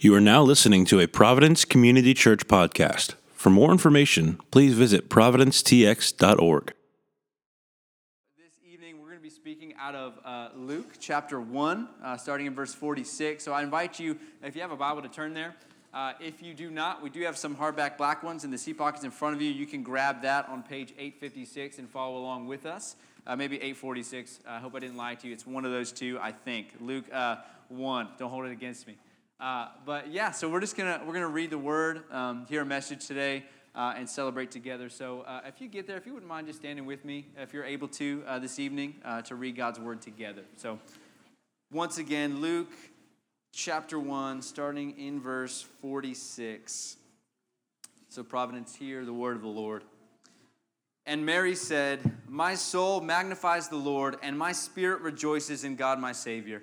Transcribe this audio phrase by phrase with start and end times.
[0.00, 3.14] You are now listening to a Providence Community Church podcast.
[3.32, 6.72] For more information, please visit providencetx.org.
[8.36, 12.46] This evening, we're going to be speaking out of uh, Luke chapter 1, uh, starting
[12.46, 13.42] in verse 46.
[13.42, 15.56] So I invite you, if you have a Bible, to turn there.
[15.92, 18.74] Uh, if you do not, we do have some hardback black ones in the seat
[18.74, 19.50] pockets in front of you.
[19.50, 22.94] You can grab that on page 856 and follow along with us.
[23.26, 24.38] Uh, maybe 846.
[24.46, 25.32] I hope I didn't lie to you.
[25.32, 26.74] It's one of those two, I think.
[26.80, 27.38] Luke uh,
[27.68, 28.10] 1.
[28.16, 28.94] Don't hold it against me.
[29.40, 32.66] Uh, but yeah, so we're just gonna we're gonna read the word, um, hear a
[32.66, 34.88] message today, uh, and celebrate together.
[34.88, 37.52] So uh, if you get there, if you wouldn't mind just standing with me, if
[37.52, 40.42] you're able to uh, this evening, uh, to read God's word together.
[40.56, 40.80] So
[41.70, 42.72] once again, Luke
[43.52, 46.96] chapter one, starting in verse 46.
[48.08, 49.84] So Providence, hear the word of the Lord.
[51.06, 56.12] And Mary said, My soul magnifies the Lord, and my spirit rejoices in God my
[56.12, 56.62] Savior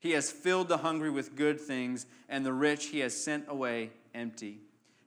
[0.00, 3.90] He has filled the hungry with good things, and the rich he has sent away
[4.14, 4.58] empty.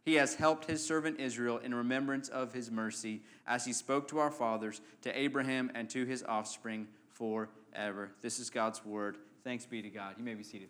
[0.06, 4.20] He has helped his servant Israel in remembrance of his mercy, as he spoke to
[4.20, 8.12] our fathers, to Abraham, and to his offspring forever.
[8.22, 9.18] This is God's word.
[9.44, 10.16] Thanks be to God.
[10.18, 10.70] You may be seated.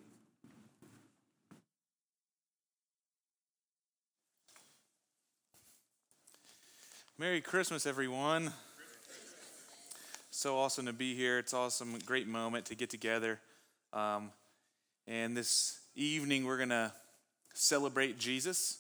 [7.18, 8.54] Merry Christmas, everyone.
[10.32, 11.40] So awesome to be here.
[11.40, 13.40] It's awesome, great moment to get together.
[13.94, 14.32] Um,
[15.08, 16.92] and this evening, we're going to
[17.54, 18.80] celebrate Jesus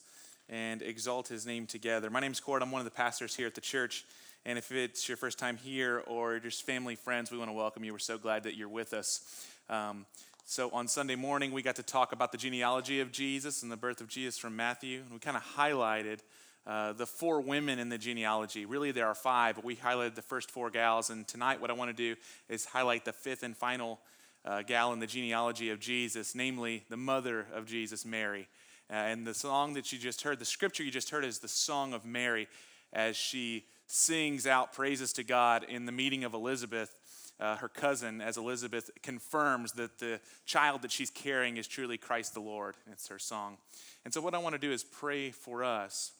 [0.49, 2.09] and exalt his name together.
[2.09, 2.63] My name is Kort.
[2.63, 4.05] I'm one of the pastors here at the church.
[4.43, 7.83] And if it's your first time here or just family, friends, we want to welcome
[7.83, 7.93] you.
[7.93, 9.45] We're so glad that you're with us.
[9.69, 10.07] Um,
[10.45, 13.77] so on Sunday morning, we got to talk about the genealogy of Jesus and the
[13.77, 15.01] birth of Jesus from Matthew.
[15.01, 16.21] And we kind of highlighted
[16.65, 18.65] uh, the four women in the genealogy.
[18.65, 21.11] Really, there are five, but we highlighted the first four gals.
[21.11, 22.19] And tonight, what I want to do
[22.49, 23.99] is highlight the fifth and final
[24.45, 28.47] uh, gal in the genealogy of Jesus, namely the mother of Jesus, Mary.
[28.89, 31.47] Uh, and the song that you just heard, the scripture you just heard, is the
[31.47, 32.47] Song of Mary
[32.91, 36.95] as she sings out praises to God in the meeting of Elizabeth.
[37.39, 42.35] Uh, her cousin, as Elizabeth confirms that the child that she's carrying is truly Christ
[42.35, 42.75] the Lord.
[42.91, 43.57] It's her song.
[44.05, 46.11] And so, what I want to do is pray for us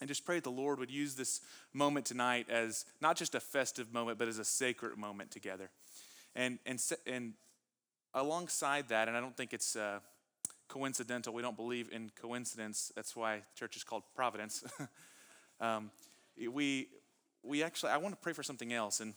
[0.00, 1.40] and just pray that the Lord would use this
[1.72, 5.70] moment tonight as not just a festive moment, but as a sacred moment together.
[6.34, 7.32] And, and, and
[8.14, 10.00] alongside that, and I don't think it's uh,
[10.68, 12.92] coincidental, we don't believe in coincidence.
[12.94, 14.64] That's why church is called Providence.
[15.60, 15.90] um,
[16.52, 16.88] we,
[17.42, 19.00] we actually, I want to pray for something else.
[19.00, 19.14] And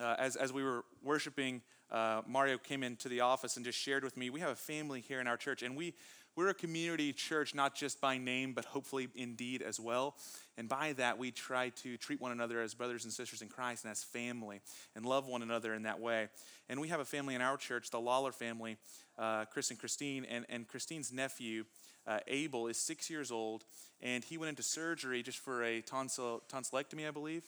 [0.00, 4.02] uh, as, as we were worshiping, uh, Mario came into the office and just shared
[4.02, 5.94] with me, we have a family here in our church, and we,
[6.36, 10.14] we're a community church, not just by name, but hopefully indeed as well.
[10.58, 13.84] And by that, we try to treat one another as brothers and sisters in Christ
[13.84, 14.60] and as family
[14.94, 16.28] and love one another in that way.
[16.68, 18.76] And we have a family in our church, the Lawler family,
[19.18, 21.64] uh, Chris and Christine, and, and Christine's nephew,
[22.06, 23.64] uh, Abel, is six years old,
[24.02, 27.44] and he went into surgery just for a tonsil, tonsillectomy, I believe,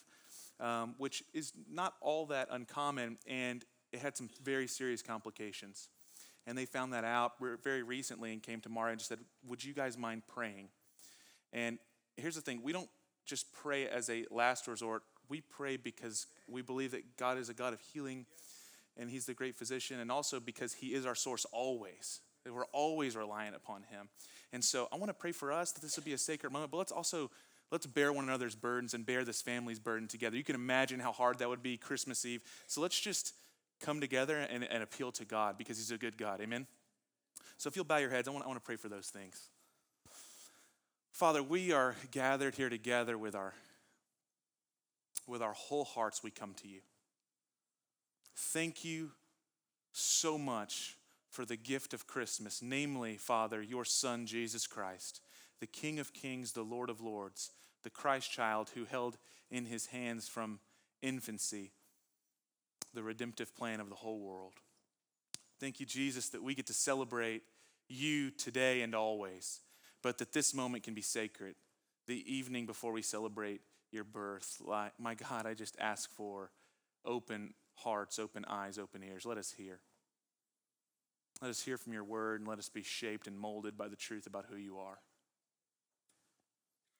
[0.61, 5.89] um, which is not all that uncommon, and it had some very serious complications.
[6.49, 9.63] And they found that out very recently and came to Mario and just said, Would
[9.63, 10.71] you guys mind praying?
[11.53, 11.79] And
[12.17, 12.89] here's the thing we don't
[13.27, 17.55] just pray as a last resort, we pray because we believe that God is a
[17.55, 18.25] God of healing
[18.97, 22.21] and He's the great physician, and also because He is our source always.
[22.51, 24.09] We're always reliant upon Him.
[24.51, 26.71] And so I want to pray for us that this will be a sacred moment,
[26.71, 27.31] but let's also
[27.71, 30.39] let's bear one another's burdens and bear this family's burden together.
[30.39, 32.41] You can imagine how hard that would be Christmas Eve.
[32.67, 33.35] So let's just
[33.81, 36.41] come together and, and appeal to God because He's a good God.
[36.41, 36.67] Amen?
[37.57, 39.51] So if you'll bow your heads, I want, I want to pray for those things.
[41.13, 43.55] Father, we are gathered here together with our,
[45.27, 46.81] with our whole hearts, we come to you.
[48.37, 49.11] Thank you
[49.91, 50.97] so much
[51.29, 55.21] for the gift of Christmas, namely, Father, your Son, Jesus Christ,
[55.61, 57.51] the King of Kings, the Lord of Lords,
[57.83, 59.19] the Christ child who held
[59.51, 60.61] in his hands from
[61.03, 61.73] infancy
[62.95, 64.55] the redemptive plan of the whole world.
[65.61, 67.43] Thank you, Jesus, that we get to celebrate
[67.89, 69.61] you today and always,
[70.03, 71.55] but that this moment can be sacred.
[72.07, 74.63] The evening before we celebrate your birth,
[74.99, 76.51] my God, I just ask for
[77.05, 79.25] open hearts, open eyes, open ears.
[79.25, 79.81] Let us hear.
[81.41, 83.97] Let us hear from your word and let us be shaped and molded by the
[83.97, 84.99] truth about who you are.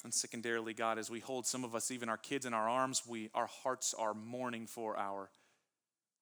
[0.05, 3.03] And secondarily, God, as we hold some of us, even our kids in our arms,
[3.07, 5.29] we, our hearts are mourning for our,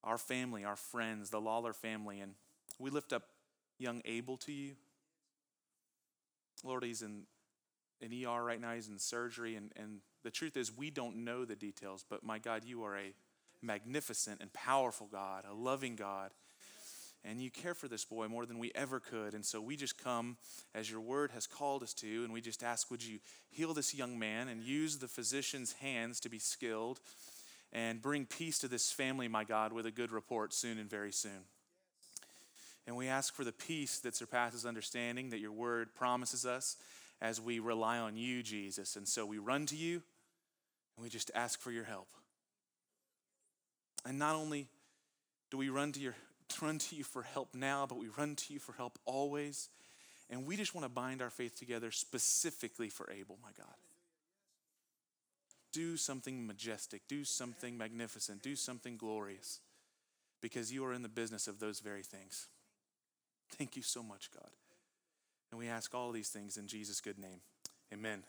[0.04, 2.20] our family, our friends, the Lawler family.
[2.20, 2.34] And
[2.78, 3.24] we lift up
[3.78, 4.72] young Abel to you.
[6.64, 7.22] Lord, he's in
[8.02, 9.56] an ER right now, he's in surgery.
[9.56, 12.96] And, and the truth is, we don't know the details, but my God, you are
[12.96, 13.12] a
[13.62, 16.30] magnificent and powerful God, a loving God
[17.26, 19.34] and you care for this boy more than we ever could.
[19.34, 20.36] And so we just come
[20.74, 23.18] as your word has called us to, and we just ask, would you
[23.50, 27.00] heal this young man and use the physician's hands to be skilled
[27.76, 31.12] and bring peace to this family, my God, with a good report soon and very
[31.12, 31.44] soon.
[32.86, 36.78] And we ask for the peace that surpasses understanding that your word promises us
[37.20, 38.96] as we rely on you, Jesus.
[38.96, 40.02] And so we run to you
[40.96, 42.08] and we just ask for your help.
[44.06, 44.68] And not only
[45.50, 46.14] do we run to your
[46.62, 49.68] run to you for help now, but we run to you for help always.
[50.30, 53.74] And we just want to bind our faith together specifically for Abel, my God.
[55.76, 59.60] Do something majestic, do something magnificent, do something glorious,
[60.40, 62.46] because you are in the business of those very things.
[63.50, 64.48] Thank you so much, God.
[65.50, 67.40] And we ask all these things in Jesus' good name.
[67.92, 68.22] Amen.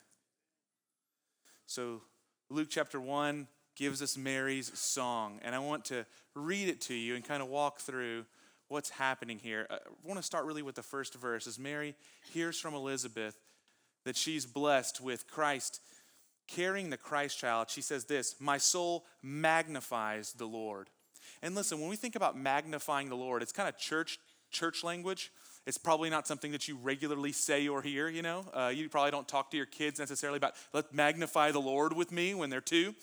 [1.67, 2.01] So,
[2.49, 3.47] Luke chapter 1,
[3.77, 5.39] gives us Mary's song.
[5.41, 6.05] And I want to
[6.35, 8.25] read it to you and kind of walk through
[8.67, 9.67] what's happening here.
[9.69, 11.95] Uh, I want to start really with the first verse as Mary
[12.33, 13.37] hears from Elizabeth
[14.03, 15.79] that she's blessed with Christ
[16.47, 17.69] carrying the Christ child.
[17.69, 20.89] She says this, "My soul magnifies the Lord."
[21.41, 25.31] And listen, when we think about magnifying the Lord, it's kind of church church language.
[25.65, 28.45] It's probably not something that you regularly say or hear, you know.
[28.53, 32.09] Uh, you probably don't talk to your kids necessarily about, let's magnify the Lord with
[32.09, 32.95] me when they're two.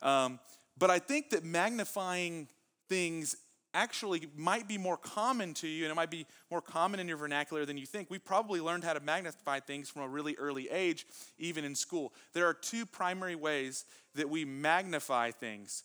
[0.00, 0.40] Um,
[0.78, 2.48] but I think that magnifying
[2.88, 3.36] things
[3.76, 7.18] actually might be more common to you and it might be more common in your
[7.18, 8.10] vernacular than you think.
[8.10, 11.06] We probably learned how to magnify things from a really early age,
[11.38, 12.12] even in school.
[12.32, 13.84] There are two primary ways
[14.14, 15.84] that we magnify things.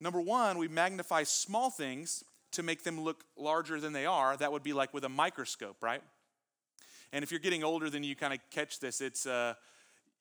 [0.00, 4.36] Number one, we magnify small things to make them look larger than they are.
[4.36, 6.02] That would be like with a microscope, right?
[7.12, 9.00] And if you're getting older, then you kind of catch this.
[9.00, 9.54] It's uh,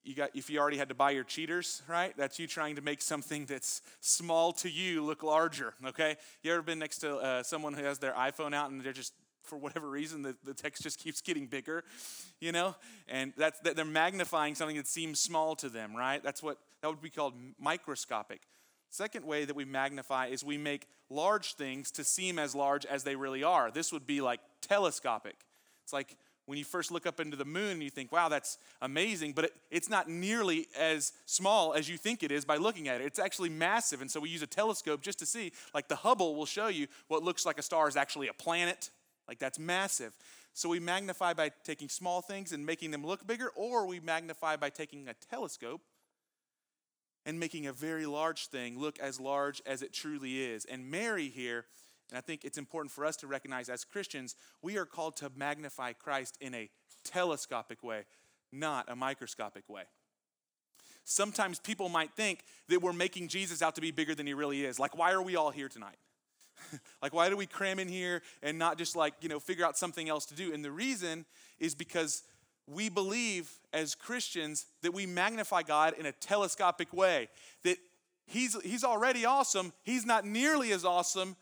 [0.03, 2.15] you got if you already had to buy your cheaters right?
[2.17, 6.17] That's you trying to make something that's small to you look larger okay?
[6.43, 9.13] You ever been next to uh, someone who has their iphone out and they're just
[9.43, 11.83] for whatever reason the, the text just keeps getting bigger
[12.39, 12.75] you know?
[13.07, 16.23] And that's that they're magnifying something that seems small to them right?
[16.23, 18.41] That's what that would be called microscopic.
[18.89, 23.03] Second way that we magnify is we make large things to seem as large as
[23.03, 23.69] they really are.
[23.69, 25.35] This would be like telescopic.
[25.83, 26.17] It's like
[26.49, 29.45] when you first look up into the moon and you think, wow, that's amazing, but
[29.45, 33.05] it, it's not nearly as small as you think it is by looking at it.
[33.05, 34.01] It's actually massive.
[34.01, 36.87] And so we use a telescope just to see, like the Hubble will show you
[37.07, 38.89] what looks like a star is actually a planet.
[39.27, 40.17] Like that's massive.
[40.55, 44.55] So we magnify by taking small things and making them look bigger, or we magnify
[44.55, 45.81] by taking a telescope
[47.27, 50.65] and making a very large thing look as large as it truly is.
[50.65, 51.65] And Mary here
[52.09, 55.31] and I think it's important for us to recognize as Christians, we are called to
[55.35, 56.69] magnify Christ in a
[57.03, 58.05] telescopic way,
[58.51, 59.83] not a microscopic way.
[61.03, 64.65] Sometimes people might think that we're making Jesus out to be bigger than he really
[64.65, 64.79] is.
[64.79, 65.97] Like, why are we all here tonight?
[67.01, 69.77] like, why do we cram in here and not just like, you know, figure out
[69.77, 70.53] something else to do?
[70.53, 71.25] And the reason
[71.59, 72.23] is because
[72.67, 77.29] we believe as Christians that we magnify God in a telescopic way,
[77.63, 77.77] that
[78.27, 79.73] he's, he's already awesome.
[79.83, 81.35] He's not nearly as awesome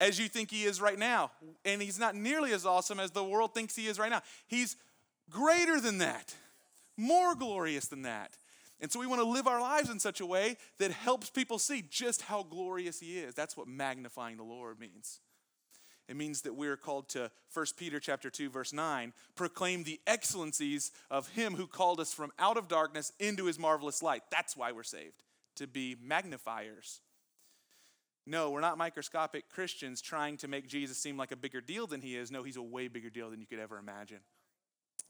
[0.00, 1.30] as you think he is right now.
[1.64, 4.22] And he's not nearly as awesome as the world thinks he is right now.
[4.46, 4.76] He's
[5.30, 6.34] greater than that,
[6.96, 8.36] more glorious than that.
[8.80, 11.58] And so we want to live our lives in such a way that helps people
[11.58, 13.34] see just how glorious he is.
[13.34, 15.20] That's what magnifying the Lord means.
[16.08, 20.92] It means that we're called to 1 Peter chapter 2 verse 9, proclaim the excellencies
[21.10, 24.22] of him who called us from out of darkness into his marvelous light.
[24.30, 25.24] That's why we're saved,
[25.56, 27.00] to be magnifiers.
[28.26, 32.00] No, we're not microscopic Christians trying to make Jesus seem like a bigger deal than
[32.00, 32.32] he is.
[32.32, 34.18] No, he's a way bigger deal than you could ever imagine.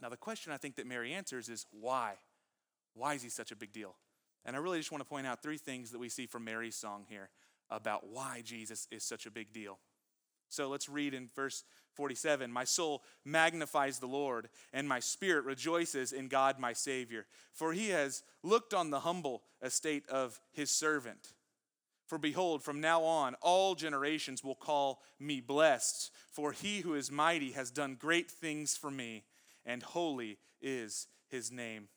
[0.03, 2.15] Now, the question I think that Mary answers is why?
[2.95, 3.95] Why is he such a big deal?
[4.45, 6.77] And I really just want to point out three things that we see from Mary's
[6.77, 7.31] song here
[7.71, 9.79] about why Jesus is such a big deal.
[10.49, 16.13] So let's read in verse 47 My soul magnifies the Lord, and my spirit rejoices
[16.13, 21.33] in God my Savior, for he has looked on the humble estate of his servant.
[22.07, 26.13] For behold, from now on, all generations will call me blessed.
[26.31, 29.25] For he who is mighty has done great things for me,
[29.65, 31.89] and holy is his name.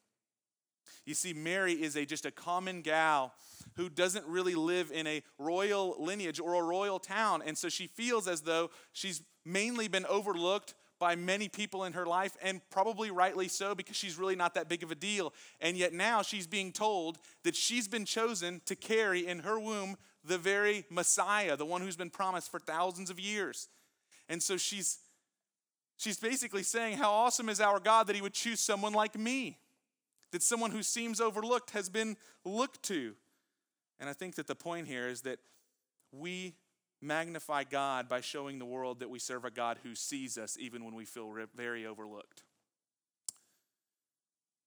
[1.05, 3.33] You see, Mary is a, just a common gal
[3.75, 7.41] who doesn't really live in a royal lineage or a royal town.
[7.45, 12.05] And so she feels as though she's mainly been overlooked, by many people in her
[12.05, 15.33] life, and probably rightly so because she's really not that big of a deal.
[15.61, 19.95] And yet now she's being told that she's been chosen to carry in her womb
[20.23, 23.69] the very Messiah, the one who's been promised for thousands of years.
[24.27, 24.99] And so she's
[25.97, 29.57] she's basically saying, How awesome is our God that he would choose someone like me,
[30.31, 33.15] that someone who seems overlooked has been looked to.
[33.99, 35.39] And I think that the point here is that
[36.11, 36.55] we
[37.01, 40.83] magnify God by showing the world that we serve a God who sees us even
[40.83, 42.43] when we feel very overlooked.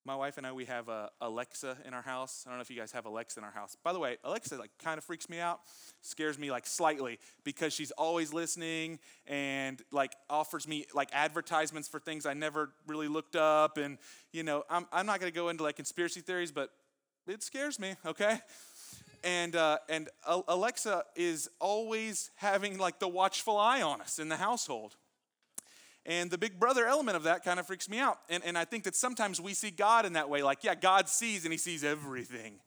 [0.04, 2.42] My wife and I, we have a Alexa in our house.
[2.44, 3.76] I don't know if you guys have Alexa in our house.
[3.84, 5.60] By the way, Alexa like kind of freaks me out,
[6.00, 8.98] scares me like slightly because she's always listening
[9.28, 13.78] and like offers me like advertisements for things I never really looked up.
[13.78, 13.98] And
[14.32, 16.70] you know, I'm I'm not gonna go into like conspiracy theories, but
[17.28, 17.94] it scares me.
[18.04, 18.40] Okay,
[19.24, 24.36] and uh, and Alexa is always having like the watchful eye on us in the
[24.36, 24.96] household.
[26.04, 28.18] And the big brother element of that kind of freaks me out.
[28.28, 31.08] And, and I think that sometimes we see God in that way like, yeah, God
[31.08, 32.58] sees and he sees everything.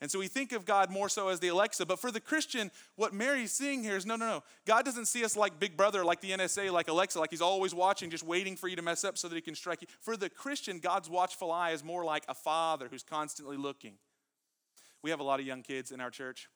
[0.00, 1.84] And so we think of God more so as the Alexa.
[1.84, 4.42] But for the Christian, what Mary's seeing here is no, no, no.
[4.64, 7.74] God doesn't see us like Big Brother, like the NSA, like Alexa, like he's always
[7.74, 9.88] watching, just waiting for you to mess up so that he can strike you.
[10.00, 13.94] For the Christian, God's watchful eye is more like a father who's constantly looking.
[15.02, 16.48] We have a lot of young kids in our church.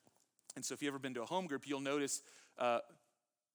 [0.57, 2.23] And so if you've ever been to a home group, you'll notice
[2.59, 2.81] uh,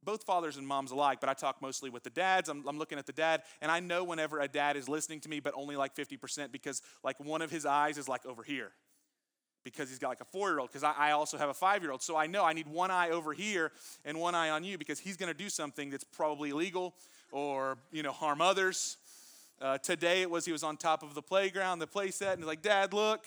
[0.04, 2.50] both fathers and moms alike, but I talk mostly with the dads.
[2.50, 5.30] I'm, I'm, looking at the dad, and I know whenever a dad is listening to
[5.30, 8.72] me, but only like 50% because like one of his eyes is like over here
[9.64, 11.82] because he's got like a four year old, because I, I, also have a five
[11.82, 12.02] year old.
[12.02, 13.74] So I know I need one eye over here
[14.06, 16.96] and one eye on you because he's going to do something that's probably illegal
[17.32, 18.96] or, you know, harm others.
[19.62, 22.40] Uh, today it was he was on top of the playground, the play set, and
[22.40, 23.26] he's like, Dad, look.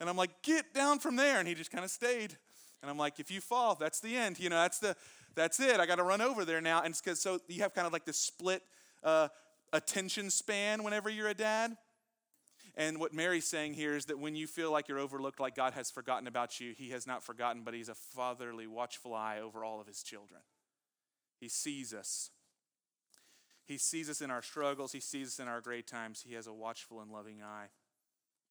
[0.00, 1.38] And I'm like, get down from there.
[1.38, 2.36] And he just kind of stayed.
[2.82, 4.38] And I'm like, if you fall, that's the end.
[4.38, 4.96] You know, that's the
[5.34, 5.80] that's it.
[5.80, 6.82] I got to run over there now.
[6.82, 8.62] And it's because so you have kind of like this split
[9.02, 9.28] uh,
[9.72, 11.76] attention span whenever you're a dad.
[12.78, 15.72] And what Mary's saying here is that when you feel like you're overlooked, like God
[15.72, 19.64] has forgotten about you, He has not forgotten, but He's a fatherly, watchful eye over
[19.64, 20.40] all of His children.
[21.40, 22.30] He sees us.
[23.64, 24.92] He sees us in our struggles.
[24.92, 26.24] He sees us in our great times.
[26.26, 27.68] He has a watchful and loving eye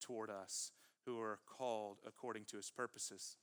[0.00, 0.72] toward us
[1.06, 3.36] who are called according to his purposes.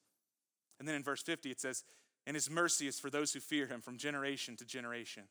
[0.79, 1.83] And then in verse 50, it says,
[2.27, 5.23] And his mercy is for those who fear him from generation to generation.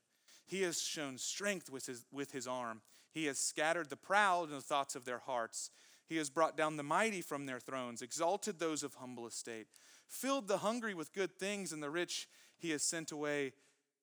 [0.46, 2.80] He has shown strength with his, with his arm.
[3.12, 5.70] He has scattered the proud in the thoughts of their hearts.
[6.06, 9.66] He has brought down the mighty from their thrones, exalted those of humble estate,
[10.08, 13.52] filled the hungry with good things, and the rich he has sent away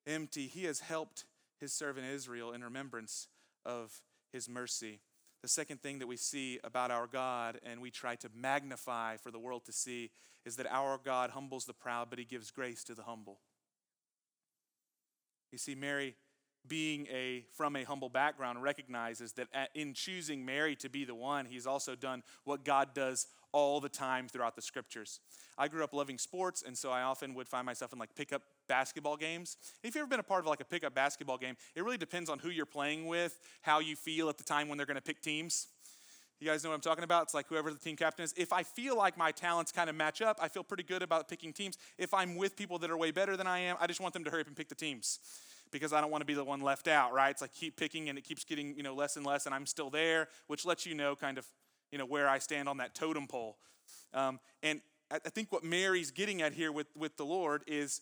[0.08, 0.48] empty.
[0.48, 1.26] He has helped
[1.60, 3.28] his servant Israel in remembrance
[3.66, 5.02] of his mercy
[5.42, 9.32] the second thing that we see about our God and we try to magnify for
[9.32, 10.12] the world to see
[10.46, 13.40] is that our God humbles the proud, but he gives grace to the humble.
[15.52, 16.16] You see, Mary,
[16.68, 21.46] being a from a humble background, recognizes that in choosing Mary to be the one,
[21.46, 25.20] he's also done what God does all the time throughout the scriptures.
[25.58, 28.44] I grew up loving sports, and so I often would find myself in like pickup
[28.70, 29.58] basketball games.
[29.84, 32.30] If you've ever been a part of like a pickup basketball game, it really depends
[32.30, 35.02] on who you're playing with, how you feel at the time when they're going to
[35.02, 35.68] pick teams.
[36.40, 37.24] You guys know what I'm talking about?
[37.24, 38.34] It's like whoever the team captain is.
[38.38, 41.28] If I feel like my talents kind of match up, I feel pretty good about
[41.28, 41.78] picking teams.
[41.98, 44.24] If I'm with people that are way better than I am, I just want them
[44.24, 45.20] to hurry up and pick the teams
[45.72, 47.30] because I don't want to be the one left out, right?
[47.30, 49.66] It's like keep picking and it keeps getting, you know, less and less and I'm
[49.66, 51.46] still there, which lets you know kind of,
[51.92, 53.58] you know, where I stand on that totem pole.
[54.14, 58.02] Um, and I think what Mary's getting at here with, with the Lord is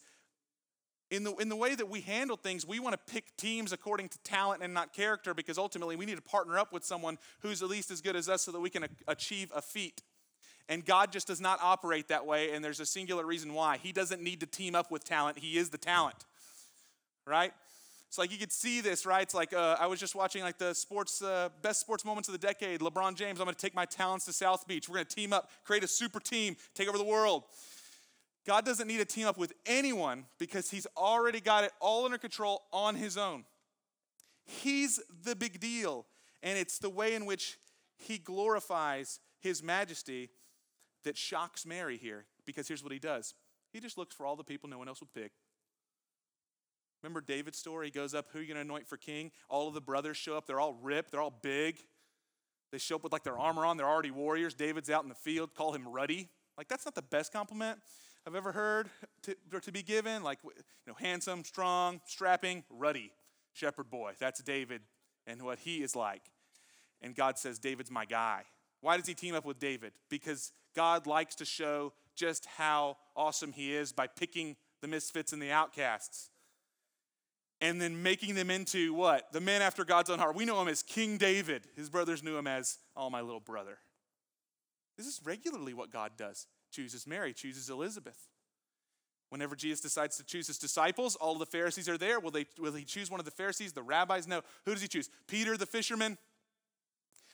[1.09, 4.09] in the, in the way that we handle things, we want to pick teams according
[4.09, 7.61] to talent and not character because ultimately we need to partner up with someone who's
[7.61, 10.01] at least as good as us so that we can a- achieve a feat.
[10.69, 13.77] And God just does not operate that way, and there's a singular reason why.
[13.77, 16.25] He doesn't need to team up with talent, He is the talent,
[17.25, 17.53] right?
[18.09, 19.21] It's like you could see this, right?
[19.21, 22.33] It's like uh, I was just watching like the sports uh, best sports moments of
[22.33, 22.79] the decade.
[22.79, 24.87] LeBron James, I'm going to take my talents to South Beach.
[24.87, 27.43] We're going to team up, create a super team, take over the world.
[28.47, 32.17] God doesn't need to team up with anyone because He's already got it all under
[32.17, 33.43] control on His own.
[34.45, 36.05] He's the big deal,
[36.41, 37.57] and it's the way in which
[37.97, 40.29] He glorifies His majesty
[41.03, 42.25] that shocks Mary here.
[42.45, 43.35] Because here's what He does
[43.73, 45.33] He just looks for all the people no one else would pick.
[47.03, 47.87] Remember David's story?
[47.87, 49.31] He goes up, who are you going to anoint for king?
[49.49, 50.47] All of the brothers show up.
[50.47, 51.79] They're all ripped, they're all big.
[52.71, 53.77] They show up with like their armor on.
[53.77, 54.53] They're already warriors.
[54.53, 55.53] David's out in the field.
[55.53, 56.27] Call him ruddy.
[56.57, 57.79] Like, that's not the best compliment
[58.27, 58.89] I've ever heard
[59.23, 60.21] to, to be given.
[60.21, 60.51] Like, you
[60.85, 63.13] know, handsome, strong, strapping, ruddy,
[63.53, 64.15] shepherd boy.
[64.19, 64.81] That's David
[65.25, 66.23] and what he is like.
[67.01, 68.41] And God says, David's my guy.
[68.81, 69.93] Why does he team up with David?
[70.09, 75.41] Because God likes to show just how awesome he is by picking the misfits and
[75.41, 76.29] the outcasts.
[77.59, 79.31] and then making them into what?
[79.31, 80.35] The men after God's own heart.
[80.35, 81.63] We know him as King David.
[81.75, 83.79] His brothers knew him as, oh, my little brother.
[84.97, 86.47] This is regularly what God does.
[86.71, 88.27] Chooses Mary, chooses Elizabeth.
[89.29, 92.19] Whenever Jesus decides to choose his disciples, all the Pharisees are there.
[92.19, 93.73] Will, they, will he choose one of the Pharisees?
[93.73, 94.25] The rabbis?
[94.25, 94.41] No.
[94.65, 95.09] Who does he choose?
[95.27, 96.17] Peter the fisherman?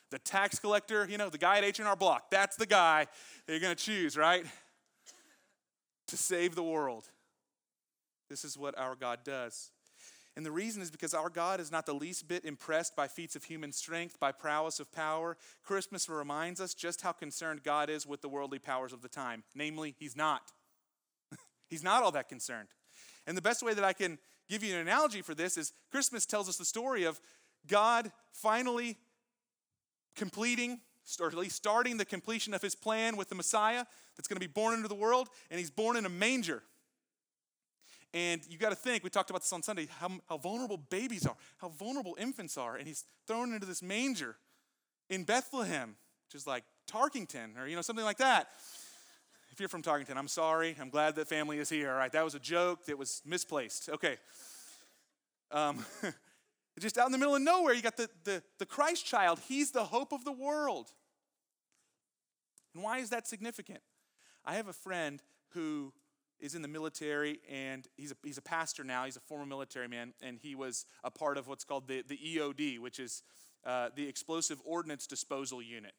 [0.09, 1.07] The tax collector?
[1.07, 2.31] You know, the guy at H&R Block.
[2.31, 3.07] That's the guy
[3.45, 4.45] they're going to choose, right?
[6.07, 7.07] To save the world.
[8.29, 9.69] This is what our God does.
[10.35, 13.35] And the reason is because our God is not the least bit impressed by feats
[13.35, 15.37] of human strength, by prowess of power.
[15.63, 19.43] Christmas reminds us just how concerned God is with the worldly powers of the time.
[19.53, 20.51] Namely, He's not.
[21.69, 22.69] he's not all that concerned.
[23.27, 24.17] And the best way that I can
[24.49, 27.21] give you an analogy for this is Christmas tells us the story of
[27.67, 28.97] God finally
[30.15, 30.81] completing,
[31.19, 33.85] or at least starting the completion of His plan with the Messiah
[34.15, 36.63] that's going to be born into the world, and He's born in a manger.
[38.13, 41.25] And you got to think, we talked about this on Sunday, how, how vulnerable babies
[41.25, 42.75] are, how vulnerable infants are.
[42.75, 44.35] And he's thrown into this manger
[45.09, 45.95] in Bethlehem,
[46.27, 48.49] which is like Tarkington or, you know, something like that.
[49.51, 50.75] If you're from Tarkington, I'm sorry.
[50.79, 51.91] I'm glad that family is here.
[51.91, 53.89] All right, that was a joke that was misplaced.
[53.89, 54.17] Okay.
[55.51, 55.85] Um,
[56.79, 59.39] just out in the middle of nowhere, you got the, the, the Christ child.
[59.47, 60.91] He's the hope of the world.
[62.73, 63.81] And why is that significant?
[64.45, 65.93] I have a friend who
[66.43, 69.05] is in the military and he's a, he's a pastor now.
[69.05, 72.17] He's a former military man, and he was a part of what's called the, the
[72.17, 73.23] EOD, which is
[73.65, 75.93] uh, the Explosive Ordnance Disposal Unit.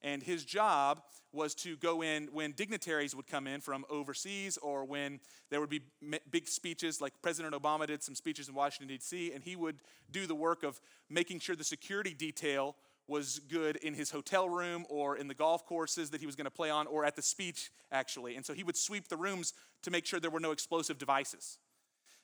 [0.00, 4.84] And his job was to go in when dignitaries would come in from overseas or
[4.84, 5.20] when
[5.50, 5.82] there would be
[6.30, 9.76] big speeches, like President Obama did some speeches in Washington, D.C., and he would
[10.10, 12.76] do the work of making sure the security detail
[13.08, 16.44] was good in his hotel room or in the golf courses that he was going
[16.44, 18.36] to play on or at the speech, actually.
[18.36, 21.58] And so he would sweep the rooms to make sure there were no explosive devices.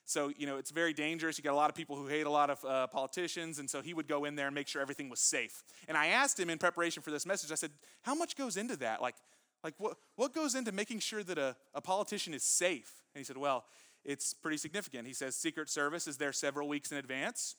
[0.05, 1.37] So, you know, it's very dangerous.
[1.39, 3.57] You got a lot of people who hate a lot of uh, politicians.
[3.57, 5.63] And so he would go in there and make sure everything was safe.
[5.87, 7.71] And I asked him in preparation for this message, I said,
[8.03, 9.01] how much goes into that?
[9.01, 9.15] Like,
[9.63, 13.01] like what, what goes into making sure that a, a politician is safe?
[13.15, 13.65] And he said, well,
[14.03, 15.07] it's pretty significant.
[15.07, 17.55] He says Secret Service is there several weeks in advance.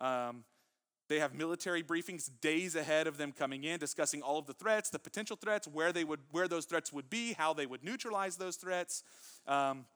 [0.00, 0.42] Um,
[1.08, 4.90] they have military briefings days ahead of them coming in, discussing all of the threats,
[4.90, 8.36] the potential threats, where they would, where those threats would be, how they would neutralize
[8.36, 9.02] those threats.
[9.46, 9.86] Um,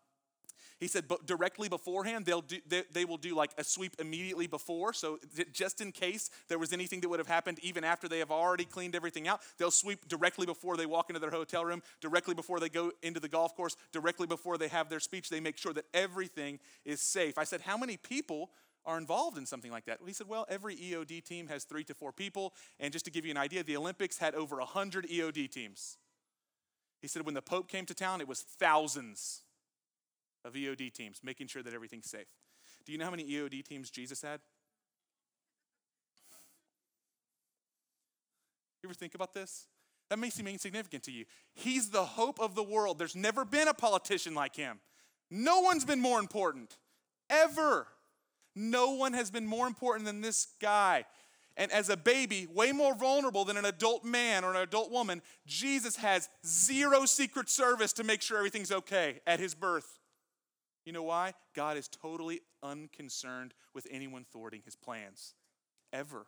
[0.80, 4.46] he said, but directly beforehand, they'll do, they, they, will do like a sweep immediately
[4.46, 4.94] before.
[4.94, 5.18] So
[5.52, 8.64] just in case there was anything that would have happened, even after they have already
[8.64, 12.60] cleaned everything out, they'll sweep directly before they walk into their hotel room, directly before
[12.60, 15.28] they go into the golf course, directly before they have their speech.
[15.28, 17.36] They make sure that everything is safe.
[17.36, 18.50] I said, how many people
[18.84, 19.98] are involved in something like that?
[20.04, 22.54] He said, well, every EOD team has three to four people.
[22.78, 25.98] And just to give you an idea, the Olympics had over 100 EOD teams.
[27.00, 29.42] He said, when the Pope came to town, it was thousands
[30.44, 32.26] of EOD teams making sure that everything's safe.
[32.84, 34.40] Do you know how many EOD teams Jesus had?
[38.82, 39.66] You ever think about this?
[40.08, 41.24] That may seem insignificant to you.
[41.54, 42.98] He's the hope of the world.
[42.98, 44.80] There's never been a politician like him.
[45.30, 46.76] No one's been more important,
[47.28, 47.86] ever.
[48.60, 51.06] No one has been more important than this guy.
[51.56, 55.22] And as a baby, way more vulnerable than an adult man or an adult woman,
[55.46, 59.98] Jesus has zero secret service to make sure everything's okay at his birth.
[60.84, 61.34] You know why?
[61.54, 65.34] God is totally unconcerned with anyone thwarting his plans,
[65.92, 66.26] ever.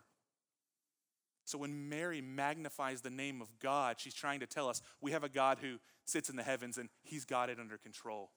[1.45, 5.25] So when Mary magnifies the name of God, she's trying to tell us we have
[5.25, 8.31] a God who sits in the heavens and he's got it under control.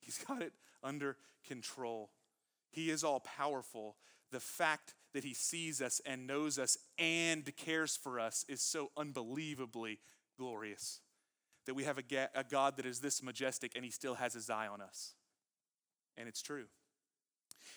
[0.00, 2.10] He's got it under control.
[2.70, 3.96] He is all powerful.
[4.30, 8.90] The fact that He sees us and knows us and cares for us is so
[8.96, 10.00] unbelievably
[10.36, 11.00] glorious.
[11.66, 14.68] That we have a, God that is this majestic and He still has His eye
[14.68, 15.14] on us.
[16.16, 16.66] And it's true.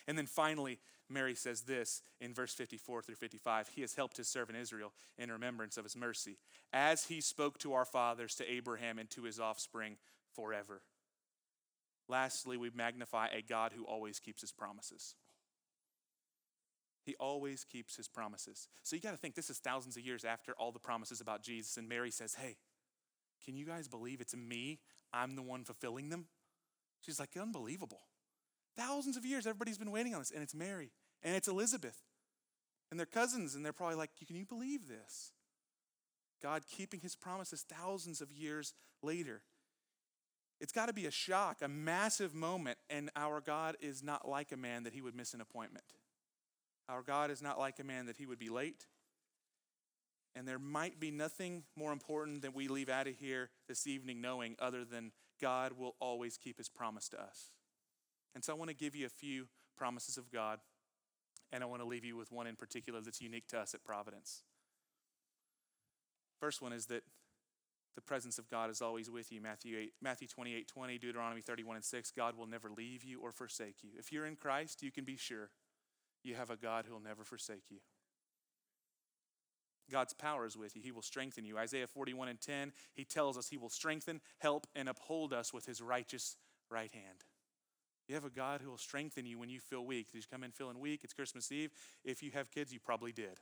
[0.08, 4.28] And then finally, Mary says this in verse 54 through 55 He has helped His
[4.28, 6.38] servant Israel in remembrance of His mercy,
[6.74, 9.98] as He spoke to our fathers, to Abraham, and to His offspring
[10.34, 10.82] forever.
[12.12, 15.16] Lastly, we magnify a God who always keeps his promises.
[17.06, 18.68] He always keeps his promises.
[18.84, 21.42] So you got to think this is thousands of years after all the promises about
[21.42, 21.78] Jesus.
[21.78, 22.58] And Mary says, Hey,
[23.46, 24.82] can you guys believe it's me?
[25.14, 26.26] I'm the one fulfilling them.
[27.00, 28.02] She's like, Unbelievable.
[28.76, 30.32] Thousands of years, everybody's been waiting on this.
[30.32, 30.92] And it's Mary
[31.24, 31.98] and it's Elizabeth
[32.92, 33.56] and their cousins.
[33.56, 35.32] And they're probably like, Can you believe this?
[36.44, 39.44] God keeping his promises thousands of years later.
[40.62, 44.52] It's got to be a shock, a massive moment, and our God is not like
[44.52, 45.86] a man that he would miss an appointment.
[46.88, 48.86] Our God is not like a man that he would be late.
[50.36, 54.22] And there might be nothing more important that we leave out of here this evening
[54.22, 57.50] knowing other than God will always keep his promise to us.
[58.36, 60.60] And so I want to give you a few promises of God,
[61.52, 63.84] and I want to leave you with one in particular that's unique to us at
[63.84, 64.44] Providence.
[66.40, 67.02] First one is that
[67.96, 69.42] the presence of God is always with you.
[69.42, 72.12] Matthew 8, Matthew 28, 20, Deuteronomy 31 and 6.
[72.12, 73.92] God will never leave you or forsake you.
[73.98, 75.50] If you're in Christ, you can be sure
[76.24, 77.80] you have a God who will never forsake you.
[79.92, 80.82] God's power is with you.
[80.82, 81.58] He will strengthen you.
[81.58, 85.66] Isaiah 41 and 10, he tells us he will strengthen, help, and uphold us with
[85.66, 86.38] his righteous
[86.70, 87.26] right hand.
[88.08, 90.12] You have a God who will strengthen you when you feel weak.
[90.12, 91.02] Did you come in feeling weak?
[91.04, 91.72] It's Christmas Eve.
[92.06, 93.40] If you have kids, you probably did.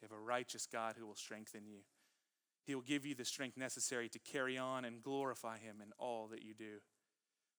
[0.00, 1.80] You have a righteous God who will strengthen you.
[2.66, 6.28] He will give you the strength necessary to carry on and glorify Him in all
[6.28, 6.78] that you do.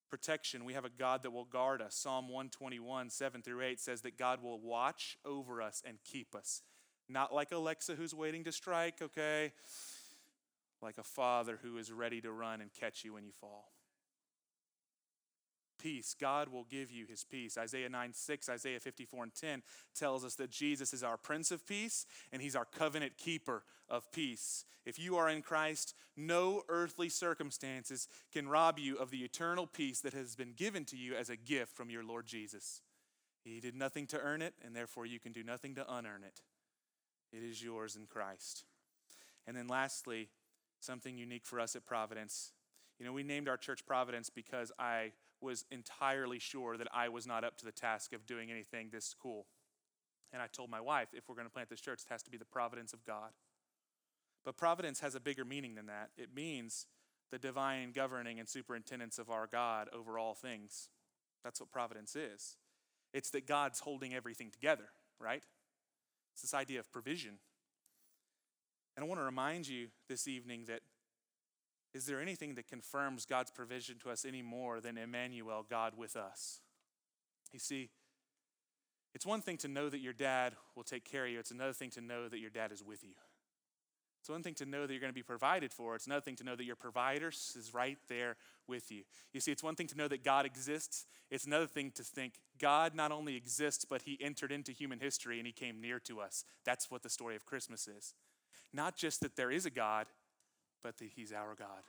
[0.09, 1.95] Protection, we have a God that will guard us.
[1.95, 6.61] Psalm 121, 7 through 8 says that God will watch over us and keep us.
[7.07, 9.53] Not like Alexa who's waiting to strike, okay?
[10.81, 13.71] Like a father who is ready to run and catch you when you fall
[15.81, 16.15] peace.
[16.19, 17.57] God will give you his peace.
[17.57, 19.63] Isaiah 9 6, Isaiah 54 and 10
[19.95, 24.11] tells us that Jesus is our Prince of Peace and he's our covenant keeper of
[24.11, 24.65] peace.
[24.85, 29.99] If you are in Christ, no earthly circumstances can rob you of the eternal peace
[30.01, 32.81] that has been given to you as a gift from your Lord Jesus.
[33.43, 36.41] He did nothing to earn it, and therefore you can do nothing to unearn it.
[37.35, 38.65] It is yours in Christ.
[39.47, 40.29] And then lastly,
[40.79, 42.51] something unique for us at Providence.
[42.99, 45.11] You know, we named our church Providence because I
[45.41, 49.15] was entirely sure that I was not up to the task of doing anything this
[49.21, 49.45] cool.
[50.31, 52.31] And I told my wife, if we're going to plant this church, it has to
[52.31, 53.31] be the providence of God.
[54.45, 56.09] But providence has a bigger meaning than that.
[56.17, 56.87] It means
[57.31, 60.89] the divine governing and superintendence of our God over all things.
[61.43, 62.57] That's what providence is.
[63.13, 65.43] It's that God's holding everything together, right?
[66.33, 67.39] It's this idea of provision.
[68.95, 70.81] And I want to remind you this evening that
[71.93, 76.15] is there anything that confirms God's provision to us any more than Emmanuel, God with
[76.15, 76.61] us?
[77.51, 77.89] You see,
[79.13, 81.73] it's one thing to know that your dad will take care of you, it's another
[81.73, 83.13] thing to know that your dad is with you.
[84.21, 85.95] It's one thing to know that you're going to be provided for.
[85.95, 89.01] It's another thing to know that your provider is right there with you.
[89.33, 91.07] You see, it's one thing to know that God exists.
[91.31, 95.39] It's another thing to think God not only exists, but he entered into human history
[95.39, 96.45] and he came near to us.
[96.63, 98.13] That's what the story of Christmas is.
[98.71, 100.05] Not just that there is a God,
[100.83, 101.83] but that He's our God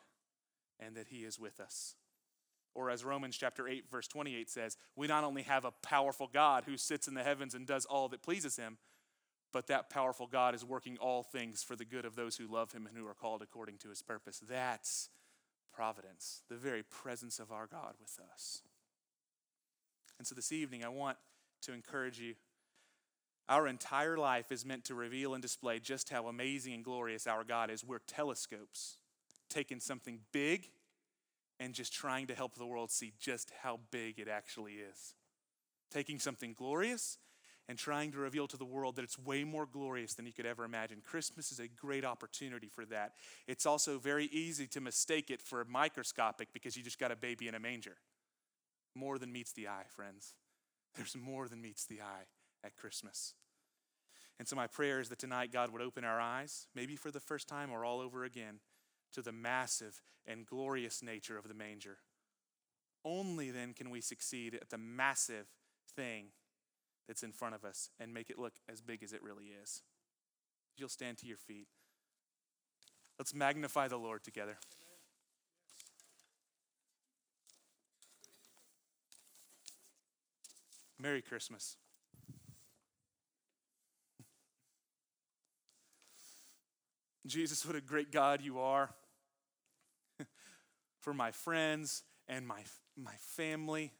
[0.81, 1.95] and that He is with us.
[2.75, 6.65] Or as Romans chapter 8, verse 28 says, we not only have a powerful God
[6.67, 8.79] who sits in the heavens and does all that pleases Him,
[9.53, 12.73] but that powerful God is working all things for the good of those who love
[12.73, 14.41] Him and who are called according to His purpose.
[14.49, 15.11] That's
[15.73, 18.63] providence, the very presence of our God with us.
[20.19, 21.19] And so this evening, I want
[21.63, 22.35] to encourage you
[23.53, 27.45] our entire life is meant to reveal and display just how amazing and glorious our
[27.45, 27.85] God is.
[27.85, 28.97] We're telescopes,
[29.51, 30.71] taking something big
[31.61, 35.13] and just trying to help the world see just how big it actually is.
[35.91, 37.19] Taking something glorious
[37.69, 40.47] and trying to reveal to the world that it's way more glorious than you could
[40.47, 41.03] ever imagine.
[41.05, 43.13] Christmas is a great opportunity for that.
[43.47, 47.49] It's also very easy to mistake it for microscopic because you just got a baby
[47.49, 47.99] in a manger.
[48.95, 50.37] More than meets the eye, friends.
[50.95, 52.29] There's more than meets the eye
[52.65, 53.35] at Christmas.
[54.43, 57.21] And so, my prayer is that tonight God would open our eyes, maybe for the
[57.21, 58.59] first time or all over again,
[59.13, 61.99] to the massive and glorious nature of the manger.
[63.05, 65.47] Only then can we succeed at the massive
[65.95, 66.33] thing
[67.07, 69.83] that's in front of us and make it look as big as it really is.
[70.77, 71.69] You'll stand to your feet.
[73.21, 74.57] Let's magnify the Lord together.
[80.99, 81.77] Merry Christmas.
[87.27, 88.91] Jesus, what a great God you are
[91.01, 92.63] for my friends and my,
[92.97, 93.93] my family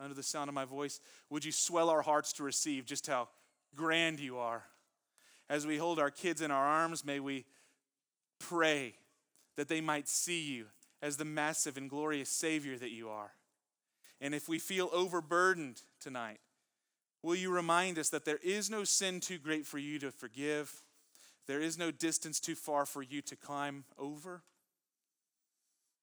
[0.00, 1.00] under the sound of my voice.
[1.30, 3.28] Would you swell our hearts to receive just how
[3.74, 4.64] grand you are?
[5.50, 7.44] As we hold our kids in our arms, may we
[8.38, 8.94] pray
[9.56, 10.66] that they might see you
[11.02, 13.32] as the massive and glorious Savior that you are.
[14.20, 16.38] And if we feel overburdened tonight,
[17.22, 20.82] will you remind us that there is no sin too great for you to forgive?
[21.46, 24.42] There is no distance too far for you to climb over.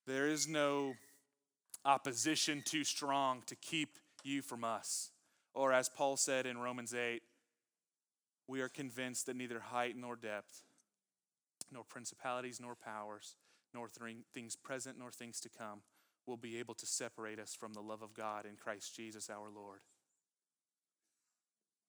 [0.06, 0.96] There is no
[1.86, 5.12] opposition too strong to keep you from us.
[5.54, 7.22] Or as Paul said in Romans 8,
[8.48, 10.64] we are convinced that neither height nor depth,
[11.72, 13.36] nor principalities nor powers,
[13.74, 13.90] nor
[14.34, 15.82] things present nor things to come
[16.26, 19.50] will be able to separate us from the love of God in Christ Jesus our
[19.50, 19.80] Lord.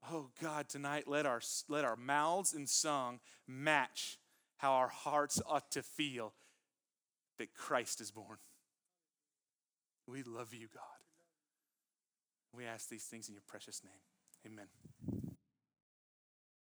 [0.09, 4.19] Oh God, tonight let our, let our mouths and song match
[4.57, 6.33] how our hearts ought to feel
[7.39, 8.39] that Christ is born.
[10.07, 10.83] We love you, God.
[12.53, 14.53] We ask these things in your precious name.
[14.53, 15.30] Amen.